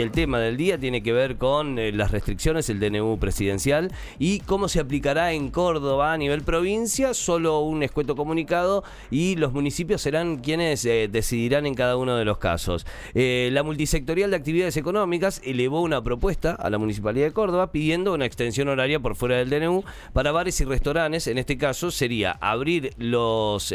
El 0.00 0.12
tema 0.12 0.38
del 0.38 0.56
día 0.56 0.78
tiene 0.78 1.02
que 1.02 1.12
ver 1.12 1.38
con 1.38 1.76
eh, 1.78 1.90
las 1.90 2.12
restricciones, 2.12 2.70
el 2.70 2.78
DNU 2.78 3.18
presidencial 3.18 3.90
y 4.18 4.38
cómo 4.40 4.68
se 4.68 4.78
aplicará 4.78 5.32
en 5.32 5.50
Córdoba 5.50 6.12
a 6.12 6.16
nivel 6.16 6.42
provincia, 6.42 7.14
solo 7.14 7.60
un 7.60 7.82
escueto 7.82 8.14
comunicado 8.14 8.84
y 9.10 9.34
los 9.34 9.52
municipios 9.52 10.00
serán 10.00 10.38
quienes 10.38 10.84
eh, 10.84 11.08
decidirán 11.10 11.66
en 11.66 11.74
cada 11.74 11.96
uno 11.96 12.16
de 12.16 12.24
los 12.24 12.38
casos. 12.38 12.86
Eh, 13.14 13.50
la 13.52 13.64
multisectorial 13.64 14.30
de 14.30 14.36
actividades 14.36 14.76
económicas 14.76 15.42
elevó 15.44 15.82
una 15.82 16.00
propuesta 16.00 16.52
a 16.52 16.70
la 16.70 16.78
Municipalidad 16.78 17.26
de 17.26 17.32
Córdoba 17.32 17.72
pidiendo 17.72 18.14
una 18.14 18.24
extensión 18.24 18.68
horaria 18.68 19.00
por 19.00 19.16
fuera 19.16 19.36
del 19.36 19.50
DNU 19.50 19.82
para 20.12 20.30
bares 20.30 20.60
y 20.60 20.64
restaurantes. 20.64 21.26
En 21.26 21.38
este 21.38 21.58
caso 21.58 21.90
sería 21.90 22.38
abrir 22.40 22.94
los 22.98 23.74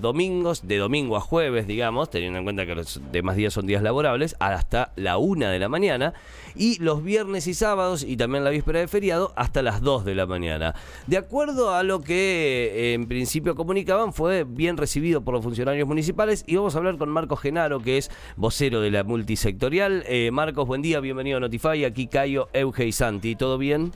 domingos, 0.00 0.66
de 0.68 0.76
domingo 0.76 1.16
a 1.16 1.20
jueves, 1.20 1.66
digamos, 1.66 2.10
teniendo 2.10 2.38
en 2.38 2.44
cuenta 2.44 2.66
que 2.66 2.74
los 2.74 3.00
demás 3.10 3.36
días 3.36 3.54
son 3.54 3.66
días 3.66 3.82
laborables, 3.82 4.36
hasta 4.38 4.92
la 4.96 5.16
una 5.16 5.50
de 5.50 5.61
la 5.61 5.61
mañana 5.68 6.14
y 6.54 6.78
los 6.82 7.02
viernes 7.02 7.46
y 7.46 7.54
sábados 7.54 8.04
y 8.04 8.16
también 8.16 8.44
la 8.44 8.50
víspera 8.50 8.80
de 8.80 8.88
feriado 8.88 9.32
hasta 9.36 9.62
las 9.62 9.80
2 9.80 10.04
de 10.04 10.14
la 10.14 10.26
mañana. 10.26 10.74
De 11.06 11.16
acuerdo 11.16 11.74
a 11.74 11.82
lo 11.82 12.00
que 12.00 12.72
eh, 12.74 12.94
en 12.94 13.06
principio 13.06 13.54
comunicaban, 13.54 14.12
fue 14.12 14.44
bien 14.44 14.76
recibido 14.76 15.22
por 15.22 15.34
los 15.34 15.42
funcionarios 15.42 15.88
municipales 15.88 16.44
y 16.46 16.56
vamos 16.56 16.74
a 16.74 16.78
hablar 16.78 16.98
con 16.98 17.08
Marcos 17.08 17.40
Genaro, 17.40 17.80
que 17.80 17.98
es 17.98 18.10
vocero 18.36 18.80
de 18.80 18.90
la 18.90 19.04
multisectorial. 19.04 20.04
Eh, 20.06 20.30
Marcos, 20.32 20.66
buen 20.66 20.82
día, 20.82 21.00
bienvenido 21.00 21.38
a 21.38 21.40
Notify. 21.40 21.84
Aquí 21.84 22.06
Cayo, 22.06 22.48
Euge 22.52 22.86
y 22.86 22.92
Santi. 22.92 23.36
¿Todo 23.36 23.58
bien? 23.58 23.92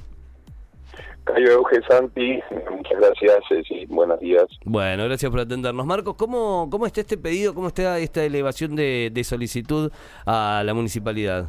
Cayo 1.27 1.51
Euge 1.55 1.83
Santi, 1.89 2.41
muchas 2.71 3.01
gracias, 3.01 3.45
sí, 3.67 3.85
buenos 3.89 4.21
días. 4.21 4.45
Bueno, 4.65 5.07
gracias 5.07 5.29
por 5.29 5.41
atendernos. 5.41 5.85
Marcos, 5.85 6.15
¿cómo, 6.15 6.69
cómo 6.71 6.87
está 6.87 7.01
este 7.01 7.19
pedido, 7.19 7.53
cómo 7.53 7.67
está 7.67 7.99
esta 7.99 8.23
elevación 8.23 8.77
de, 8.77 9.11
solicitud 9.25 9.91
a 10.25 10.63
la 10.65 10.73
municipalidad? 10.73 11.47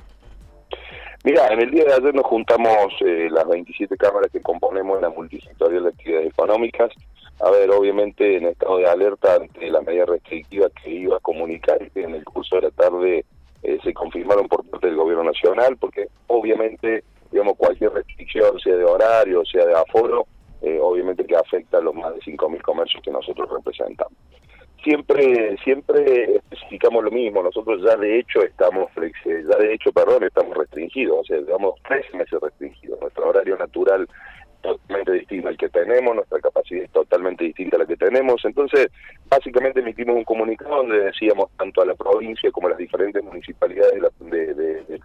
Mira, 1.23 1.47
en 1.53 1.61
el 1.61 1.69
día 1.69 1.83
de 1.83 1.93
ayer 1.93 2.15
nos 2.15 2.25
juntamos 2.25 2.91
eh, 3.05 3.29
las 3.29 3.47
27 3.47 3.95
cámaras 3.97 4.31
que 4.31 4.41
componemos 4.41 4.99
la 4.99 5.09
multisectorial 5.09 5.83
de 5.83 5.89
actividades 5.89 6.27
económicas. 6.27 6.91
A 7.39 7.51
ver, 7.51 7.69
obviamente 7.69 8.37
en 8.37 8.47
estado 8.47 8.79
de 8.79 8.89
alerta 8.89 9.35
ante 9.35 9.69
la 9.69 9.81
medida 9.81 10.05
restrictiva 10.05 10.69
que 10.83 10.89
iba 10.89 11.17
a 11.17 11.19
comunicar 11.19 11.77
que 11.91 12.01
en 12.01 12.15
el 12.15 12.25
curso 12.25 12.55
de 12.55 12.63
la 12.63 12.71
tarde 12.71 13.25
eh, 13.61 13.77
se 13.83 13.93
confirmaron 13.93 14.47
por 14.47 14.67
parte 14.67 14.87
del 14.87 14.95
gobierno 14.95 15.25
nacional, 15.25 15.77
porque 15.77 16.07
obviamente 16.25 17.03
digamos, 17.31 17.57
cualquier 17.57 17.93
restricción, 17.93 18.59
sea 18.59 18.75
de 18.75 18.83
horario, 18.83 19.43
sea 19.45 19.65
de 19.65 19.73
aforo, 19.73 20.27
eh, 20.61 20.79
obviamente 20.81 21.25
que 21.25 21.35
afecta 21.35 21.77
a 21.77 21.81
los 21.81 21.93
más 21.93 22.13
de 22.13 22.21
5.000 22.21 22.61
comercios 22.61 23.03
que 23.03 23.11
nosotros 23.11 23.49
representamos. 23.49 24.17
Siempre 24.83 25.57
siempre 25.63 26.35
especificamos 26.35 27.03
lo 27.03 27.11
mismo, 27.11 27.43
nosotros 27.43 27.81
ya 27.83 27.95
de 27.97 28.19
hecho 28.19 28.41
estamos, 28.41 28.89
ya 28.95 29.57
de 29.57 29.73
hecho, 29.73 29.91
perdón, 29.91 30.23
estamos 30.23 30.55
restringidos, 30.55 31.19
o 31.19 31.23
sea, 31.25 31.37
llevamos 31.37 31.75
tres 31.87 32.05
meses 32.13 32.39
restringidos, 32.39 32.99
nuestro 33.01 33.27
horario 33.27 33.57
natural 33.57 34.07
totalmente 34.61 35.11
distinto 35.13 35.47
al 35.47 35.57
que 35.57 35.69
tenemos, 35.69 36.15
nuestra 36.15 36.39
capacidad 36.39 36.83
es 36.83 36.91
totalmente 36.91 37.45
distinta 37.45 37.77
a 37.77 37.79
la 37.79 37.85
que 37.85 37.97
tenemos. 37.97 38.43
Entonces, 38.43 38.87
básicamente 39.29 39.79
emitimos 39.79 40.15
un 40.15 40.23
comunicado 40.23 40.77
donde 40.77 40.99
decíamos 40.99 41.49
tanto 41.57 41.81
a 41.81 41.85
la 41.85 41.95
provincia 41.95 42.51
como 42.51 42.67
a 42.67 42.71
las 42.71 42.79
diferentes 42.79 43.23
municipalidades 43.23 43.93
de, 43.93 44.01
la, 44.01 44.09
de, 44.19 44.53
de, 44.53 44.99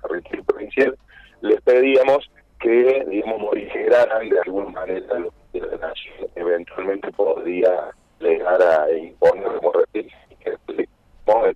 provincial 0.47 0.97
les 1.43 1.61
pedíamos 1.61 2.31
que, 2.61 3.05
digamos, 3.09 3.41
morigeraran 3.41 4.29
de 4.29 4.41
alguna 4.41 4.71
manera 4.71 5.19
lo 5.19 5.33
que 5.53 5.61
la 5.61 5.93
eventualmente 6.37 7.11
podría 7.13 7.91
llegar 8.21 8.63
a 8.63 8.91
imponer 8.97 9.49
como 9.57 9.73
restricciones 9.73 10.23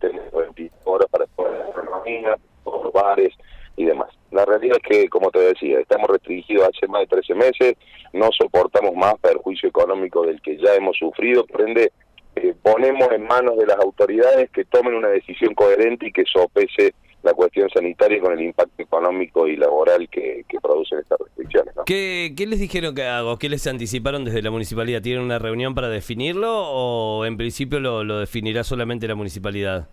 tener 0.01 0.31
20 0.33 0.70
horas 0.84 1.09
para 1.11 1.27
toda 1.37 1.51
la 1.51 1.69
economía, 1.70 2.37
los 2.65 2.93
bares 2.93 3.33
y 3.77 3.84
demás. 3.84 4.09
La 4.31 4.44
realidad 4.44 4.78
es 4.83 4.88
que, 4.88 5.09
como 5.09 5.31
te 5.31 5.38
decía, 5.41 5.81
estamos 5.81 6.09
restringidos 6.09 6.69
hace 6.69 6.87
más 6.88 7.03
de 7.03 7.06
13 7.06 7.34
meses, 7.34 7.75
no 8.12 8.31
soportamos 8.32 8.94
más 8.94 9.15
perjuicio 9.21 9.69
económico 9.69 10.27
del 10.27 10.41
que 10.43 10.56
ya 10.56 10.75
hemos 10.75 10.97
sufrido, 10.97 11.47
por 11.47 11.62
ende, 11.62 11.93
eh, 12.34 12.55
ponemos 12.62 13.11
en 13.12 13.27
manos 13.27 13.56
de 13.56 13.66
las 13.66 13.78
autoridades 13.78 14.50
que 14.50 14.65
tomen 14.65 14.94
una 14.94 15.09
decisión 15.09 15.55
coherente 15.55 16.09
y 16.09 16.12
que 16.12 16.25
sopese 16.25 16.94
la 17.26 17.34
cuestión 17.34 17.69
sanitaria 17.69 18.20
con 18.20 18.32
el 18.32 18.41
impacto 18.41 18.81
económico 18.82 19.48
y 19.48 19.56
laboral 19.56 20.09
que, 20.09 20.44
producen 20.62 21.00
estas 21.00 21.19
restricciones. 21.19 21.75
¿Qué, 21.84 22.32
les 22.38 22.60
dijeron 22.60 22.94
que 22.94 23.04
hago? 23.04 23.37
¿Qué 23.38 23.48
les 23.48 23.66
anticiparon 23.66 24.25
desde 24.25 24.42
la 24.42 24.50
municipalidad? 24.50 25.03
¿Tienen 25.03 25.22
una 25.22 25.38
reunión 25.38 25.75
para 25.75 25.88
definirlo 25.88 26.48
o 26.50 27.25
en 27.25 27.37
principio 27.37 27.81
lo, 27.81 28.04
lo 28.04 28.19
definirá 28.19 28.64
solamente 28.64 29.09
la 29.09 29.16
municipalidad? 29.16 29.88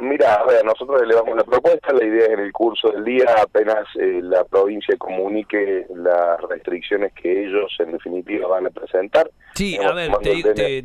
Mira, 0.00 0.34
a 0.34 0.46
ver, 0.46 0.64
nosotros 0.64 1.02
elevamos 1.02 1.36
la 1.36 1.44
propuesta, 1.44 1.92
la 1.92 2.04
idea 2.04 2.24
es 2.24 2.30
en 2.30 2.40
el 2.40 2.52
curso 2.52 2.90
del 2.90 3.04
día, 3.04 3.26
apenas 3.42 3.86
eh, 4.00 4.20
la 4.22 4.44
provincia 4.44 4.96
comunique 4.96 5.86
las 5.94 6.40
restricciones 6.48 7.12
que 7.12 7.46
ellos 7.46 7.70
en 7.78 7.92
definitiva 7.92 8.48
van 8.48 8.66
a 8.66 8.70
presentar. 8.70 9.30
Sí, 9.54 9.76
a 9.76 9.92
ver, 9.92 10.10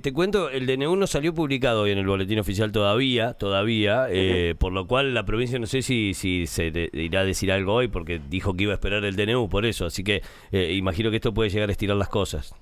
te, 0.01 0.13
cuento, 0.13 0.49
el 0.49 0.65
DNU 0.65 0.97
no 0.97 1.07
salió 1.07 1.33
publicado 1.33 1.83
hoy 1.83 1.91
en 1.91 1.97
el 1.97 2.07
boletín 2.07 2.39
oficial 2.39 2.73
todavía, 2.73 3.33
todavía, 3.33 4.07
eh, 4.09 4.53
por 4.59 4.73
lo 4.73 4.85
cual 4.85 5.13
la 5.13 5.23
provincia 5.23 5.59
no 5.59 5.67
sé 5.67 5.81
si, 5.81 6.13
si 6.13 6.45
se 6.45 6.71
irá 6.91 7.21
a 7.21 7.25
decir 7.25 7.53
algo 7.53 7.73
hoy 7.73 7.87
porque 7.87 8.19
dijo 8.29 8.53
que 8.55 8.63
iba 8.63 8.73
a 8.73 8.75
esperar 8.75 9.05
el 9.05 9.15
DNU 9.15 9.47
por 9.49 9.65
eso, 9.65 9.85
así 9.85 10.03
que 10.03 10.21
eh, 10.51 10.73
imagino 10.73 11.09
que 11.09 11.17
esto 11.17 11.33
puede 11.33 11.49
llegar 11.49 11.69
a 11.69 11.71
estirar 11.71 11.95
las 11.95 12.09
cosas. 12.09 12.53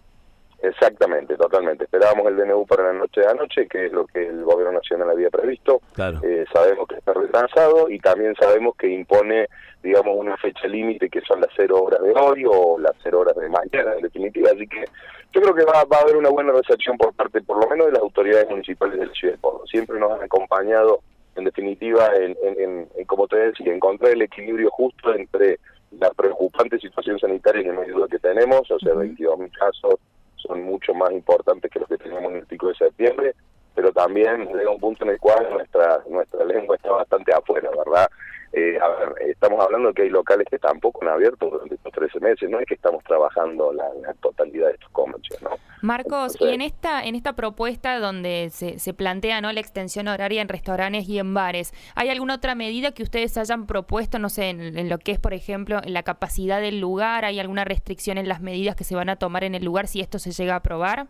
Exactamente, 0.63 1.35
totalmente. 1.35 1.83
Esperábamos 1.83 2.25
el 2.27 2.37
DNU 2.37 2.65
para 2.65 2.83
la 2.83 2.93
noche 2.93 3.19
de 3.19 3.27
anoche, 3.27 3.67
que 3.67 3.87
es 3.87 3.91
lo 3.91 4.07
que 4.07 4.25
el 4.25 4.45
gobierno 4.45 4.71
nacional 4.71 5.09
había 5.09 5.29
previsto. 5.29 5.81
Eh, 6.23 6.45
sabemos 6.53 6.87
que 6.87 6.95
está 6.95 7.11
retrasado 7.11 7.89
y 7.89 7.99
también 7.99 8.33
sabemos 8.35 8.73
que 8.77 8.87
impone, 8.87 9.49
digamos, 9.83 10.15
una 10.17 10.37
fecha 10.37 10.65
límite 10.69 11.09
que 11.09 11.19
son 11.19 11.41
las 11.41 11.49
cero 11.53 11.83
horas 11.83 12.01
de 12.01 12.13
hoy 12.13 12.45
o 12.47 12.79
las 12.79 12.93
cero 13.03 13.19
horas 13.19 13.35
de 13.35 13.49
mañana, 13.49 13.93
en 13.97 14.03
definitiva. 14.03 14.51
Así 14.55 14.65
que 14.65 14.85
yo 15.33 15.41
creo 15.41 15.53
que 15.53 15.65
va, 15.65 15.79
a 15.79 16.01
haber 16.01 16.15
una 16.15 16.29
buena 16.29 16.53
recepción 16.53 16.97
por 16.97 17.13
parte, 17.13 17.41
por 17.41 17.61
lo 17.61 17.69
menos, 17.69 17.87
de 17.87 17.91
las 17.91 18.01
autoridades 18.01 18.49
municipales 18.49 18.97
de 18.97 19.07
la 19.07 19.13
ciudad 19.13 19.33
de 19.33 19.41
Córdoba. 19.41 19.65
Siempre 19.69 19.99
nos 19.99 20.13
han 20.13 20.23
acompañado, 20.23 21.01
en 21.35 21.43
definitiva, 21.43 22.09
en, 22.15 22.37
en, 22.41 22.87
en, 22.95 23.05
como 23.05 23.27
te 23.27 23.35
decía, 23.35 23.73
encontrar 23.73 24.13
el 24.13 24.21
equilibrio 24.21 24.69
justo 24.69 25.13
entre 25.13 25.59
la 25.99 26.09
preocupante 26.11 26.79
situación 26.79 27.19
sanitaria 27.19 27.63
que 27.63 27.73
no 27.73 27.81
hay 27.81 27.89
duda 27.89 28.07
que 28.09 28.19
tenemos, 28.19 28.71
o 28.71 28.79
sea, 28.79 28.93
22.000 28.93 29.51
casos 29.51 29.99
son 30.47 30.63
mucho 30.63 30.93
más 30.93 31.11
importantes 31.11 31.71
que 31.71 31.79
los 31.79 31.87
que 31.87 31.97
tenemos 31.97 32.31
en 32.31 32.37
el 32.37 32.45
pico 32.45 32.67
de 32.67 32.75
septiembre, 32.75 33.35
pero 33.75 33.91
también 33.91 34.47
llega 34.53 34.69
un 34.69 34.79
punto 34.79 35.03
en 35.03 35.11
el 35.11 35.19
cual 35.19 35.49
nuestra 35.51 36.03
nuestra 36.09 36.45
lengua 36.45 36.75
está 36.75 36.91
bastante 36.91 37.33
afuera, 37.33 37.69
¿verdad? 37.75 38.09
Eh, 38.55 38.77
a 38.79 38.87
ver, 38.87 39.29
estamos 39.29 39.59
hablando 39.65 39.87
de 39.87 39.93
que 39.95 40.01
hay 40.03 40.09
locales 40.09 40.47
que 40.47 40.59
tampoco 40.59 41.01
han 41.01 41.09
abierto 41.09 41.49
durante 41.49 41.73
estos 41.73 41.91
13 41.91 42.19
meses, 42.19 42.49
no 42.51 42.59
es 42.59 42.67
que 42.67 42.75
estamos 42.75 43.03
trabajando 43.03 43.73
la, 43.73 44.13
totalidad 44.21 44.67
de 44.67 44.73
estos 44.73 44.91
comercios, 44.91 45.41
¿no? 45.41 45.49
Marcos, 45.81 46.37
y 46.39 46.49
en 46.49 46.61
esta 46.61 47.03
en 47.03 47.15
esta 47.15 47.33
propuesta 47.33 47.97
donde 47.99 48.49
se, 48.51 48.77
se 48.77 48.93
plantea 48.93 49.41
no 49.41 49.51
la 49.51 49.59
extensión 49.59 50.07
horaria 50.07 50.41
en 50.41 50.49
restaurantes 50.49 51.09
y 51.09 51.17
en 51.17 51.33
bares, 51.33 51.73
¿hay 51.95 52.09
alguna 52.09 52.35
otra 52.35 52.53
medida 52.53 52.91
que 52.91 53.01
ustedes 53.01 53.35
hayan 53.39 53.65
propuesto, 53.65 54.19
no 54.19 54.29
sé, 54.29 54.49
en, 54.49 54.77
en, 54.77 54.87
lo 54.87 54.99
que 54.99 55.13
es, 55.13 55.19
por 55.19 55.33
ejemplo, 55.33 55.81
en 55.83 55.93
la 55.93 56.03
capacidad 56.03 56.61
del 56.61 56.79
lugar? 56.79 57.25
¿Hay 57.25 57.39
alguna 57.39 57.65
restricción 57.65 58.19
en 58.19 58.29
las 58.29 58.39
medidas 58.39 58.75
que 58.75 58.83
se 58.83 58.95
van 58.95 59.09
a 59.09 59.15
tomar 59.15 59.43
en 59.43 59.55
el 59.55 59.65
lugar 59.65 59.87
si 59.87 59.99
esto 59.99 60.19
se 60.19 60.31
llega 60.31 60.53
a 60.53 60.57
aprobar? 60.57 61.07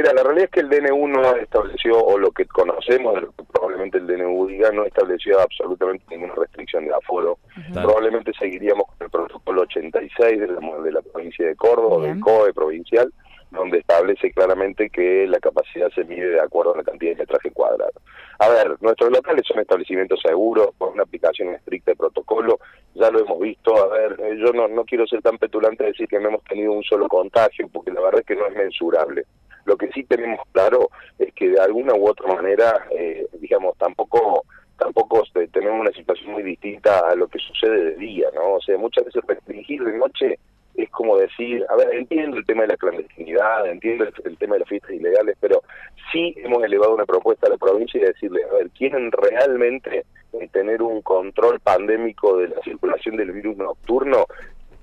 Mira, 0.00 0.14
la 0.14 0.22
realidad 0.22 0.44
es 0.46 0.50
que 0.50 0.60
el 0.60 0.70
DNU 0.70 1.08
no 1.08 1.36
estableció, 1.36 2.02
o 2.02 2.16
lo 2.16 2.30
que 2.30 2.46
conocemos, 2.46 3.22
probablemente 3.52 3.98
el 3.98 4.06
DNU 4.06 4.46
diga, 4.46 4.70
no 4.70 4.86
estableció 4.86 5.38
absolutamente 5.38 6.06
ninguna 6.08 6.32
restricción 6.36 6.86
de 6.86 6.94
aforo. 6.94 7.38
Probablemente 7.74 8.32
seguiríamos 8.32 8.86
con 8.86 8.96
el 9.04 9.10
protocolo 9.10 9.60
86 9.60 10.40
de 10.40 10.46
la, 10.46 10.78
de 10.82 10.92
la 10.92 11.02
provincia 11.02 11.46
de 11.46 11.54
Córdoba, 11.54 12.06
del 12.06 12.18
COE 12.18 12.54
provincial, 12.54 13.12
donde 13.50 13.80
establece 13.80 14.32
claramente 14.32 14.88
que 14.88 15.26
la 15.26 15.38
capacidad 15.38 15.90
se 15.90 16.04
mide 16.04 16.30
de 16.30 16.40
acuerdo 16.40 16.72
a 16.72 16.78
la 16.78 16.84
cantidad 16.84 17.10
de 17.12 17.18
metraje 17.18 17.50
cuadrado. 17.50 17.92
A 18.38 18.48
ver, 18.48 18.78
nuestros 18.80 19.10
locales 19.10 19.42
son 19.46 19.60
establecimientos 19.60 20.18
seguros, 20.26 20.70
con 20.78 20.94
una 20.94 21.02
aplicación 21.02 21.52
estricta 21.52 21.90
de 21.90 21.96
protocolo, 21.96 22.58
ya 22.94 23.10
lo 23.10 23.18
hemos 23.18 23.38
visto, 23.38 23.76
a 23.76 23.88
ver, 23.88 24.16
yo 24.38 24.50
no, 24.54 24.66
no 24.66 24.86
quiero 24.86 25.06
ser 25.06 25.20
tan 25.20 25.36
petulante 25.36 25.84
de 25.84 25.90
decir 25.90 26.08
que 26.08 26.18
no 26.18 26.28
hemos 26.28 26.44
tenido 26.44 26.72
un 26.72 26.84
solo 26.84 27.06
contagio, 27.06 27.68
porque 27.70 27.90
la 27.90 28.00
verdad 28.00 28.20
es 28.20 28.26
que 28.26 28.36
no 28.36 28.46
es 28.46 28.56
mensurable. 28.56 29.26
Lo 29.70 29.76
que 29.76 29.88
sí 29.92 30.02
tenemos 30.02 30.40
claro 30.50 30.90
es 31.16 31.32
que 31.32 31.48
de 31.48 31.60
alguna 31.60 31.94
u 31.94 32.08
otra 32.08 32.26
manera, 32.34 32.88
eh, 32.90 33.24
digamos, 33.38 33.78
tampoco 33.78 34.44
tampoco 34.76 35.22
este, 35.22 35.46
tenemos 35.46 35.80
una 35.80 35.92
situación 35.92 36.32
muy 36.32 36.42
distinta 36.42 37.08
a 37.08 37.14
lo 37.14 37.28
que 37.28 37.38
sucede 37.38 37.90
de 37.90 37.96
día, 37.96 38.26
¿no? 38.34 38.54
O 38.54 38.60
sea, 38.60 38.76
muchas 38.78 39.04
veces 39.04 39.22
restringir 39.28 39.84
de 39.84 39.96
noche 39.96 40.40
es 40.74 40.90
como 40.90 41.18
decir, 41.18 41.64
a 41.68 41.76
ver, 41.76 41.94
entiendo 41.94 42.36
el 42.36 42.46
tema 42.46 42.62
de 42.62 42.68
la 42.68 42.76
clandestinidad, 42.78 43.68
entiendo 43.68 44.06
el, 44.24 44.38
tema 44.38 44.54
de 44.54 44.60
las 44.60 44.68
fiestas 44.68 44.90
ilegales, 44.90 45.36
pero 45.38 45.62
sí 46.10 46.34
hemos 46.38 46.64
elevado 46.64 46.92
una 46.92 47.06
propuesta 47.06 47.46
a 47.46 47.50
la 47.50 47.56
provincia 47.56 48.00
y 48.00 48.06
decirle, 48.06 48.42
a 48.50 48.54
ver, 48.54 48.70
¿quieren 48.70 49.12
realmente 49.12 50.04
eh, 50.32 50.48
tener 50.50 50.82
un 50.82 51.00
control 51.02 51.60
pandémico 51.60 52.38
de 52.38 52.48
la 52.48 52.60
circulación 52.62 53.16
del 53.16 53.30
virus 53.30 53.56
nocturno? 53.56 54.26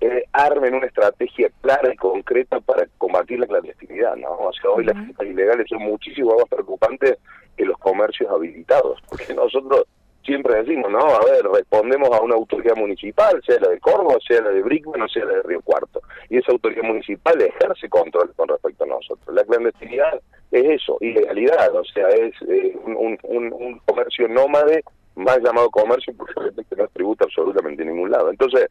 Eh, 0.02 0.26
armen 0.32 0.76
una 0.76 0.88
estrategia 0.88 1.50
clara 1.62 1.94
y 1.94 1.98
concreta 1.98 2.60
para 2.60 2.88
combatir 2.98 3.40
la 3.40 3.48
clandestinidad, 3.48 4.16
¿no? 4.16 4.30
O 4.30 4.54
sea, 4.54 4.70
hoy 4.72 4.86
las 4.86 4.96
fiestas 4.96 5.28
ilegales 5.28 5.68
son 5.70 5.80
muchísimo 5.80 6.36
más 6.36 6.48
preocupantes 6.50 7.18
que 7.56 7.66
los 7.66 7.78
comercios 7.78 8.30
habilitados, 8.30 9.02
porque 9.10 9.34
nosotros 9.34 9.86
siempre 10.24 10.62
decimos, 10.62 10.92
no, 10.92 11.00
a 11.00 11.20
ver, 11.26 11.44
respondemos 11.52 12.10
a 12.12 12.22
una 12.22 12.36
autoridad 12.36 12.76
municipal, 12.76 13.42
sea 13.46 13.60
la 13.60 13.70
de 13.70 13.80
Córdoba, 13.80 14.18
sea 14.28 14.42
la 14.42 14.50
de 14.50 14.62
Brickman 14.62 15.02
o 15.02 15.08
sea 15.08 15.26
la 15.26 15.36
de 15.36 15.44
Río 15.44 15.62
Cuarto, 15.62 16.02
y 16.30 16.38
esa 16.38 16.52
autoridad 16.52 16.84
municipal 16.84 17.42
ejerce 17.42 17.90
control 17.90 18.34
con 18.36 18.50
respecto 18.50 18.84
a 18.84 18.88
nosotros. 18.88 19.34
La 19.34 19.46
clandestinidad 19.46 20.22
es 20.52 20.82
eso, 20.82 20.98
ilegalidad, 21.02 21.74
o 21.74 21.84
sea, 21.86 22.10
es 22.10 22.34
eh, 22.48 22.78
un, 22.86 23.18
un, 23.24 23.54
un 23.54 23.80
comercio 23.86 24.28
nómade 24.28 24.84
más 25.16 25.40
llamado 25.40 25.70
comercio 25.72 26.14
porque 26.16 26.76
no 26.78 26.88
tributa 26.90 27.26
absolutamente 27.26 27.82
en 27.82 27.90
ningún 27.90 28.12
lado. 28.12 28.30
Entonces, 28.30 28.68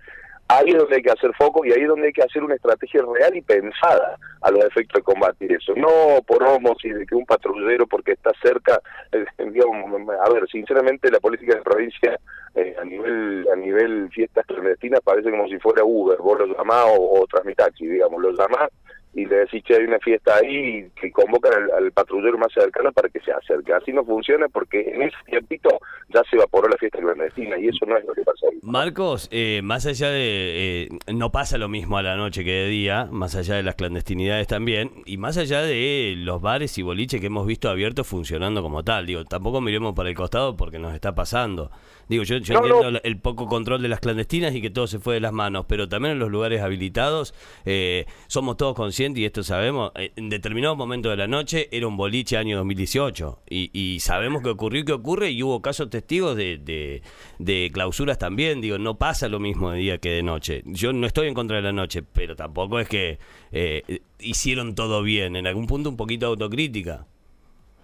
ahí 0.48 0.69
es 0.69 0.76
donde 0.76 0.96
hay 0.96 1.02
que 1.02 1.10
hacer 1.10 1.32
foco 1.34 1.64
y 1.64 1.72
ahí 1.72 1.82
es 1.82 1.88
donde 1.88 2.06
hay 2.06 2.12
que 2.12 2.22
hacer 2.22 2.43
una 2.43 2.54
estrategia 2.54 3.02
real 3.02 3.37
y 3.37 3.43
pensada 3.43 4.16
a 4.43 4.50
los 4.50 4.64
efectos 4.64 5.00
de 5.00 5.02
combatir 5.02 5.52
eso. 5.52 5.75
No 5.76 6.22
por 6.26 6.44
y 6.82 6.88
de 6.90 7.06
que 7.06 7.14
un 7.14 7.26
patrullero 7.26 7.87
porque 7.87 8.12
está 8.12 8.32
cerca, 8.43 8.81
eh, 9.12 9.25
digamos, 9.50 10.08
a 10.25 10.32
ver, 10.32 10.48
sinceramente 10.48 11.10
la 11.10 11.20
política 11.20 11.54
de 11.54 11.62
provincia 11.62 12.19
eh, 12.54 12.75
a 12.81 12.84
nivel 12.84 13.46
a 13.52 13.56
nivel 13.56 14.08
fiestas 14.10 14.46
clandestinas 14.46 15.00
parece 15.02 15.31
como 15.31 15.46
si 15.48 15.58
fuera 15.58 15.84
Uber, 15.84 16.19
vos 16.19 16.38
lo 16.38 16.46
llamás 16.46 16.84
o, 16.87 17.20
o 17.20 17.26
Transmitaxi, 17.26 17.87
digamos, 17.87 18.20
lo 18.22 18.32
llamás 18.32 18.70
y 19.17 19.25
le 19.25 19.37
decís 19.37 19.65
que 19.65 19.75
hay 19.75 19.85
una 19.85 19.99
fiesta 19.99 20.37
ahí 20.37 20.87
que 21.01 21.11
convocan 21.11 21.53
al, 21.75 21.91
patrullero 21.91 22.37
más 22.37 22.53
cercano 22.53 22.93
para 22.93 23.09
que 23.09 23.19
se 23.21 23.33
acerque. 23.33 23.73
Así 23.73 23.91
no 23.91 24.05
funciona 24.05 24.47
porque 24.49 24.83
en 24.83 25.03
ese 25.03 25.17
tiempito 25.25 25.71
ya 26.11 26.23
se 26.29 26.37
evaporó 26.37 26.69
la 26.69 26.77
fiesta 26.77 26.99
clandestina 26.99 27.59
y 27.59 27.69
eso 27.69 27.87
no 27.87 27.97
es 27.97 28.05
lo 28.05 28.13
que 28.13 28.21
pasa 28.21 28.47
ahí. 28.53 28.59
Marcos, 28.63 29.29
eh, 29.33 29.63
más 29.65 29.87
allá 29.87 30.11
de... 30.11 30.83
Eh, 30.83 30.89
no 31.15 31.33
pasa 31.33 31.57
lo 31.57 31.69
mismo 31.69 31.97
a 31.97 32.03
la 32.03 32.17
noche 32.17 32.45
que 32.45 32.51
de 32.51 32.69
día, 32.69 33.09
más 33.11 33.35
allá 33.37 33.55
de 33.55 33.63
las 33.63 33.75
clandestinidades 33.75 34.49
también, 34.49 34.91
y 35.07 35.17
más 35.17 35.39
allá 35.39 35.63
de 35.63 36.15
los 36.19 36.43
bares 36.43 36.77
y 36.77 36.83
boliches 36.83 37.19
que 37.19 37.29
hemos 37.29 37.47
visto 37.47 37.71
abiertos 37.71 38.07
funcionando 38.07 38.63
como 38.63 38.85
tal. 38.85 39.07
Digo, 39.07 39.25
tampoco 39.25 39.63
miremos 39.63 39.95
para 39.95 40.11
el 40.11 40.15
costado 40.15 40.59
porque 40.59 40.79
nos 40.79 40.93
está 40.95 41.15
pasando. 41.15 41.71
Digo, 42.09 42.23
yo, 42.23 42.37
entiendo 42.37 43.01
el 43.03 43.19
poco 43.19 43.49
control 43.49 43.83
de 43.83 43.89
las 43.89 43.99
clandestinas 43.99 44.55
y 44.55 44.61
que 44.61 44.71
todo 44.71 44.87
se 44.87 45.01
fue 45.01 45.15
de 45.15 45.21
las 45.21 45.33
manos, 45.33 45.65
pero 45.67 45.89
también 45.89 46.13
en 46.13 46.19
los 46.21 46.31
lugares 46.31 46.61
habilitados 46.61 47.35
eh, 47.65 48.07
somos 48.29 48.57
todos 48.57 48.77
conscientes 48.77 49.06
y 49.14 49.25
esto 49.25 49.43
sabemos, 49.43 49.93
eh, 49.94 50.12
en 50.17 50.29
determinado 50.29 50.75
momento 50.75 51.11
de 51.11 51.17
la 51.17 51.26
noche 51.26 51.69
era 51.70 51.87
un 51.87 51.97
boliche 51.97 52.37
año 52.37 52.56
2018 52.58 53.41
y, 53.49 53.70
y 53.73 54.00
sabemos 54.00 54.43
que 54.43 54.50
ocurrió 54.50 54.81
y 54.81 54.85
que 54.85 54.93
ocurre 54.93 55.31
y 55.31 55.43
hubo 55.43 55.62
casos 55.62 55.91
testigos 55.91 56.37
de, 56.37 57.03
de, 57.38 57.70
clausuras 57.73 58.19
también, 58.19 58.61
digo, 58.61 58.79
no 58.79 58.97
pasa 58.97 59.29
lo 59.29 59.38
mismo 59.38 59.70
de 59.70 59.79
día 59.79 59.99
que 59.99 60.11
de 60.11 60.23
noche. 60.23 60.62
Yo 60.64 60.93
no 60.93 61.06
estoy 61.06 61.29
en 61.29 61.35
contra 61.35 61.56
de 61.56 61.62
la 61.62 61.73
noche, 61.73 62.03
pero 62.03 62.35
tampoco 62.35 62.81
es 62.81 62.88
que 62.88 63.19
eh, 63.53 64.00
hicieron 64.19 64.75
todo 64.75 65.03
bien, 65.03 65.37
en 65.37 65.47
algún 65.47 65.67
punto 65.67 65.88
un 65.88 65.97
poquito 65.97 66.26
autocrítica. 66.26 67.06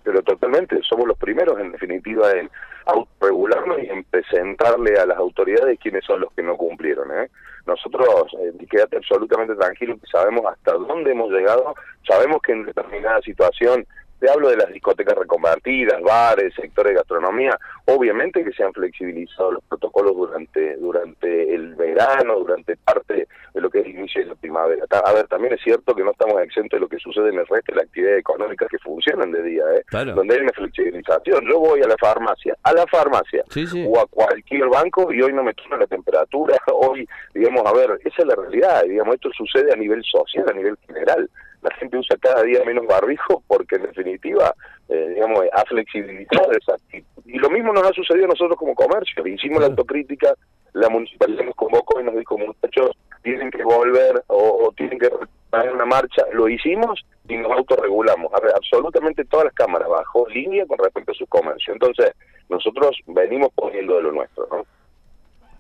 Pero 0.05 0.23
totalmente, 0.23 0.81
somos 0.83 1.07
los 1.07 1.19
primeros 1.19 1.61
en 1.61 1.73
definitiva 1.73 2.33
en 2.33 2.51
autorregularnos 2.87 3.79
y 3.83 3.87
en 3.87 4.05
presentarle 4.05 4.99
a 4.99 5.07
las 5.07 5.19
autoridades 5.19 5.79
quiénes 5.79 6.05
son 6.05 6.21
los 6.21 6.33
que 6.33 6.43
no 6.43 6.57
cumplieron. 6.57 7.11
¿eh? 7.13 7.31
Nosotros, 7.67 8.07
eh, 8.41 8.53
quédate 8.69 8.97
absolutamente 8.97 9.55
tranquilo, 9.55 9.97
que 9.99 10.07
sabemos 10.07 10.45
hasta 10.47 10.73
dónde 10.73 11.13
hemos 11.13 11.31
llegado, 11.31 11.75
sabemos 12.07 12.43
que 12.43 12.53
en 12.53 12.65
determinada 12.65 13.21
situación 13.21 13.87
te 14.23 14.31
hablo 14.31 14.51
de 14.51 14.57
las 14.57 14.73
discotecas 14.73 15.19
reconvertidas, 15.19 16.01
bares, 16.01 16.55
sectores 16.55 16.93
de 16.93 16.99
gastronomía. 16.99 17.59
Obviamente 17.87 18.45
que 18.45 18.53
se 18.53 18.63
han 18.63 18.73
flexibilizado 18.73 19.51
los 19.51 19.65
protocolos 19.65 20.15
durante 20.15 20.77
durante 20.77 21.53
el 21.53 21.75
verano, 21.75 22.37
durante 22.39 22.77
parte 22.77 23.27
de 23.53 23.61
lo 23.61 23.69
que 23.69 23.81
es 23.81 23.87
el 23.87 23.97
inicio 23.97 24.23
de 24.23 24.29
la 24.29 24.35
primavera. 24.37 24.85
A 25.05 25.13
ver, 25.13 25.27
también 25.27 25.55
es 25.55 25.61
cierto 25.61 25.93
que 25.93 26.05
no 26.05 26.13
estamos 26.13 26.41
exentos 26.41 26.79
de 26.79 26.81
lo 26.83 26.89
que 26.89 26.99
sucede 26.99 27.31
en 27.31 27.41
el 27.41 27.47
resto 27.49 27.73
de 27.73 27.77
las 27.79 27.87
actividades 27.87 28.21
económicas 28.21 28.69
que 28.69 28.79
funcionan 28.79 29.33
de 29.33 29.43
día, 29.43 29.65
¿eh? 29.75 30.05
donde 30.15 30.37
hay 30.37 30.43
una 30.43 30.53
flexibilización. 30.53 31.45
Yo 31.51 31.59
voy 31.59 31.83
a 31.83 31.89
la 31.89 31.97
farmacia, 31.99 32.57
a 32.63 32.73
la 32.73 32.87
farmacia 32.87 33.43
o 33.89 33.99
a 33.99 34.07
cualquier 34.07 34.69
banco 34.69 35.13
y 35.13 35.21
hoy 35.21 35.33
no 35.33 35.43
me 35.43 35.53
toma 35.55 35.79
la 35.79 35.87
temperatura, 35.89 36.57
hoy, 36.73 37.09
digamos, 37.35 37.67
a 37.67 37.73
ver, 37.73 37.99
esa 38.05 38.23
es 38.23 38.27
la 38.27 38.37
realidad, 38.37 38.85
digamos, 38.85 39.17
esto 39.17 39.31
sucede 39.37 39.73
a 39.73 39.77
nivel 39.77 40.01
social, 40.05 40.49
a 40.49 40.53
nivel 40.53 40.79
general 40.87 41.29
la 41.63 41.75
gente 41.77 41.97
usa 41.97 42.17
cada 42.21 42.43
día 42.43 42.65
menos 42.65 42.87
barbijo 42.87 43.43
porque 43.47 43.77
en 43.77 43.83
definitiva, 43.83 44.55
eh, 44.89 45.13
digamos, 45.15 45.41
ha 45.53 45.65
flexibilizado 45.65 46.53
esa. 46.53 46.77
Y 47.25 47.39
lo 47.39 47.49
mismo 47.51 47.73
nos 47.73 47.85
ha 47.85 47.93
sucedido 47.93 48.27
a 48.27 48.29
nosotros 48.29 48.59
como 48.59 48.75
comercio. 48.75 49.27
Hicimos 49.27 49.61
la 49.61 49.69
autocrítica, 49.69 50.35
la 50.73 50.89
municipalidad 50.89 51.45
nos 51.45 51.55
convocó 51.55 52.01
y 52.01 52.05
nos 52.05 52.17
dijo, 52.17 52.37
muchachos, 52.37 52.97
tienen 53.23 53.51
que 53.51 53.63
volver 53.63 54.23
o, 54.27 54.73
tienen 54.77 54.99
que 54.99 55.09
hacer 55.53 55.73
una 55.73 55.87
marcha. 55.87 56.25
Lo 56.33 56.49
hicimos 56.49 57.01
y 57.29 57.37
nos 57.37 57.53
autorregulamos. 57.53 58.33
A 58.35 58.41
ver, 58.41 58.53
absolutamente 58.55 59.25
todas 59.25 59.47
las 59.47 59.55
cámaras 59.55 59.89
bajo 59.89 60.29
línea 60.29 60.67
con 60.67 60.79
respecto 60.79 61.13
a 61.13 61.15
su 61.15 61.27
comercio. 61.27 61.73
Entonces, 61.73 62.13
nosotros 62.49 62.99
venimos 63.07 63.51
poniendo 63.55 63.97
de 63.97 64.03
lo 64.03 64.13
nuestro, 64.13 64.49
¿no? 64.51 64.67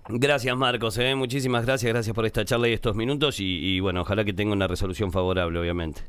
Gracias 0.09 0.57
Marcos, 0.57 0.99
eh. 0.99 1.15
muchísimas 1.15 1.65
gracias, 1.65 1.93
gracias 1.93 2.15
por 2.15 2.27
esta 2.27 2.45
charla 2.45 2.69
y 2.69 2.73
estos 2.73 2.97
minutos 2.97 3.37
y, 3.39 3.79
bueno, 3.81 4.03
ojalá 4.03 4.25
que 4.25 4.33
tenga 4.33 4.53
una 4.53 4.67
resolución 4.67 5.13
favorable, 5.13 5.59
obviamente. 5.59 6.03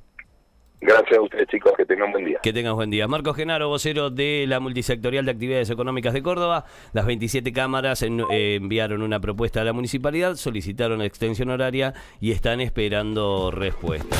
Gracias 0.81 1.17
a 1.17 1.21
ustedes 1.21 1.47
chicos, 1.47 1.71
que 1.77 1.85
tengan 1.85 2.11
buen 2.11 2.25
día. 2.25 2.39
Que 2.43 2.51
tengan 2.51 2.75
buen 2.75 2.89
día. 2.89 3.07
Marcos 3.07 3.37
Genaro, 3.37 3.69
vocero 3.69 4.09
de 4.09 4.43
la 4.49 4.59
Multisectorial 4.59 5.23
de 5.23 5.31
Actividades 5.31 5.69
Económicas 5.69 6.11
de 6.11 6.21
Córdoba. 6.21 6.65
Las 6.91 7.05
27 7.05 7.53
cámaras 7.53 8.01
eh, 8.01 8.09
enviaron 8.55 9.01
una 9.01 9.21
propuesta 9.21 9.61
a 9.61 9.63
la 9.63 9.71
municipalidad, 9.71 10.35
solicitaron 10.35 11.01
extensión 11.01 11.51
horaria 11.51 11.93
y 12.19 12.31
están 12.31 12.59
esperando 12.59 13.49
respuesta. 13.49 14.17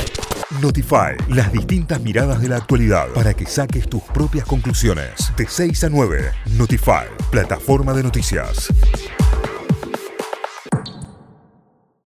Notify, 0.62 1.16
las 1.28 1.52
distintas 1.52 2.00
miradas 2.00 2.40
de 2.40 2.48
la 2.48 2.56
actualidad 2.56 3.08
para 3.14 3.34
que 3.34 3.44
saques 3.44 3.86
tus 3.86 4.02
propias 4.04 4.46
conclusiones. 4.46 5.32
De 5.36 5.46
6 5.46 5.84
a 5.84 5.90
9, 5.90 6.30
Notify, 6.56 7.08
plataforma 7.30 7.92
de 7.92 8.04
noticias. 8.04 8.72